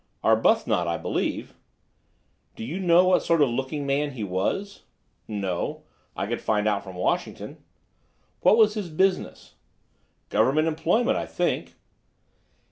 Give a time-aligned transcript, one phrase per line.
[0.23, 1.53] "Arbuthnot, I believe."
[2.55, 4.81] "Do you know what sort of looking man he was?"
[5.27, 5.83] "No.
[6.15, 7.63] I could find out from Washington."
[8.39, 9.53] "What was his business?"
[10.29, 11.75] "Government employment, I think."